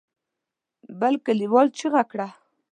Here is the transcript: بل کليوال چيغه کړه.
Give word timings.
بل 0.99 1.13
کليوال 1.25 1.67
چيغه 1.77 2.03
کړه. 2.11 2.27